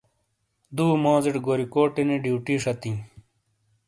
دُو 0.75 0.85
موزیڑے 1.03 1.39
گوریکوٹینی 1.45 2.15
ڈیوٹی 2.23 2.55
شتیِں۔ 2.63 2.97